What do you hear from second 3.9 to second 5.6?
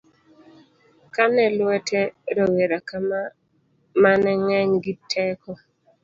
mane ng'eny gi teko